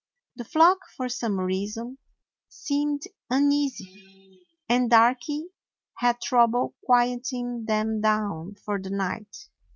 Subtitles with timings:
[0.35, 1.99] The flock, for some reason,
[2.49, 5.49] seemed uneasy, and Darky
[5.97, 9.47] had trouble quieting them down for the night.